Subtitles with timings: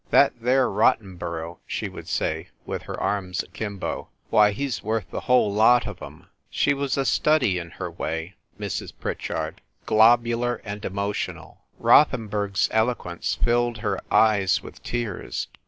[0.09, 5.53] "That there Rottenborough," she would say, with her arms akimbo," why he's worth the whole
[5.53, 8.93] lot of 'em." She was a study in her way, Mrs.
[8.99, 11.59] Pritchard— globular and emotional.
[11.77, 15.49] Rothenburg's eloquence filled her eyes with tears.